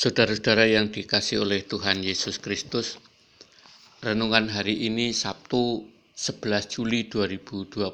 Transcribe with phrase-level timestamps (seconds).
[0.00, 2.96] Saudara-saudara yang dikasih oleh Tuhan Yesus Kristus,
[4.00, 7.84] renungan hari ini Sabtu 11 Juli 2020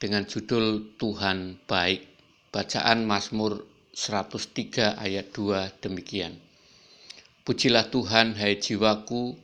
[0.00, 2.08] dengan judul Tuhan Baik.
[2.48, 6.40] Bacaan Mazmur 103 ayat 2 demikian.
[7.44, 9.36] Pujilah Tuhan hai jiwaku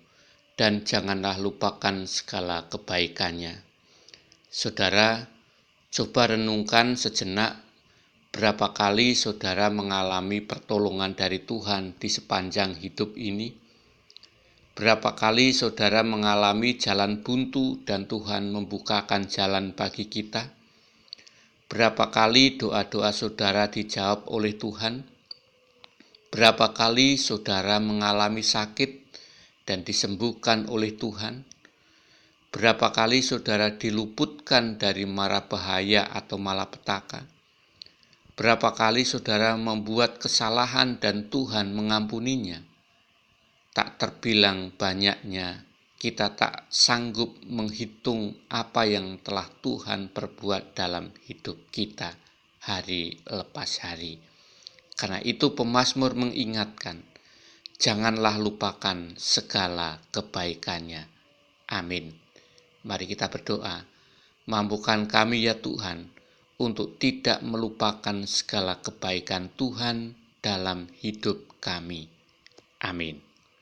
[0.56, 3.60] dan janganlah lupakan segala kebaikannya.
[4.48, 5.28] Saudara,
[5.92, 7.60] coba renungkan sejenak
[8.34, 13.54] Berapa kali saudara mengalami pertolongan dari Tuhan di sepanjang hidup ini?
[14.74, 20.50] Berapa kali saudara mengalami jalan buntu dan Tuhan membukakan jalan bagi kita?
[21.70, 25.06] Berapa kali doa-doa saudara dijawab oleh Tuhan?
[26.34, 29.14] Berapa kali saudara mengalami sakit
[29.62, 31.46] dan disembuhkan oleh Tuhan?
[32.50, 37.30] Berapa kali saudara diluputkan dari mara bahaya atau malapetaka?
[38.34, 42.58] Berapa kali saudara membuat kesalahan dan Tuhan mengampuninya?
[43.70, 45.62] Tak terbilang banyaknya,
[46.02, 52.18] kita tak sanggup menghitung apa yang telah Tuhan perbuat dalam hidup kita
[52.66, 54.18] hari lepas hari.
[54.98, 57.06] Karena itu pemazmur mengingatkan,
[57.78, 61.06] janganlah lupakan segala kebaikannya.
[61.70, 62.10] Amin.
[62.82, 63.86] Mari kita berdoa.
[64.50, 66.23] Mampukan kami ya Tuhan
[66.58, 72.06] untuk tidak melupakan segala kebaikan Tuhan dalam hidup kami.
[72.84, 73.33] Amin.